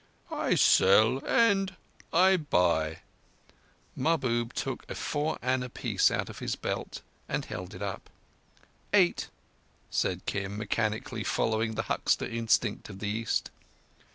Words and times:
"I 0.31 0.55
sell 0.55 1.23
and—I 1.27 2.35
buy." 2.35 3.01
Mahbub 3.95 4.51
took 4.55 4.89
a 4.89 4.95
four 4.95 5.37
anna 5.43 5.69
piece 5.69 6.09
out 6.09 6.27
of 6.27 6.39
his 6.39 6.55
belt 6.55 7.03
and 7.29 7.45
held 7.45 7.75
it 7.75 7.83
up. 7.83 8.09
"Eight!" 8.93 9.29
said 9.91 10.25
Kim, 10.25 10.57
mechanically 10.57 11.23
following 11.23 11.75
the 11.75 11.83
huckster 11.83 12.25
instinct 12.25 12.89
of 12.89 12.97
the 12.97 13.09
East. 13.09 13.51